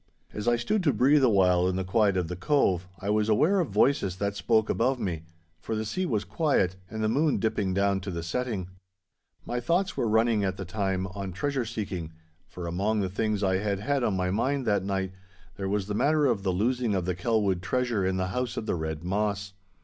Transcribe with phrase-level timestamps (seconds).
[0.33, 3.29] As I stood to breathe a while in the quiet of the cove, I was
[3.29, 5.21] aware of voices that spoke above me,
[5.59, 8.69] for the sea was quiet and the moon dipping down to the setting.
[9.45, 12.13] My thoughts were running at the time on treasure seeking,
[12.47, 15.11] for among the things I had had on my mind that night
[15.57, 18.65] there was the matter of the losing of the Kelwood treasure in the House of
[18.65, 19.53] the Red Moss.